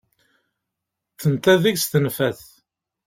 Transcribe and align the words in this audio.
Tenta 1.21 1.53
deg-s 1.63 1.85
tenfa-t. 1.87 2.39